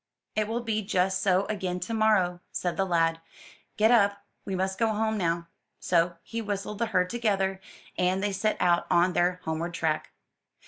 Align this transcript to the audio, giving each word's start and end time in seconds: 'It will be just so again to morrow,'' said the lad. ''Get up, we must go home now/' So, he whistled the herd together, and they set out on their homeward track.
'It 0.35 0.47
will 0.47 0.61
be 0.63 0.81
just 0.81 1.21
so 1.21 1.45
again 1.45 1.79
to 1.79 1.93
morrow,'' 1.93 2.39
said 2.51 2.75
the 2.75 2.85
lad. 2.87 3.21
''Get 3.77 3.91
up, 3.91 4.23
we 4.45 4.55
must 4.55 4.79
go 4.79 4.87
home 4.87 5.15
now/' 5.19 5.45
So, 5.79 6.15
he 6.23 6.41
whistled 6.41 6.79
the 6.79 6.87
herd 6.87 7.07
together, 7.07 7.61
and 7.99 8.23
they 8.23 8.31
set 8.33 8.57
out 8.59 8.87
on 8.89 9.13
their 9.13 9.41
homeward 9.43 9.75
track. 9.75 10.09